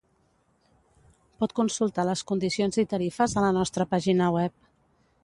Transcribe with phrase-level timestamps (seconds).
[1.43, 4.57] Pot consultar les condicions i tarifes a la nostra pàgina web.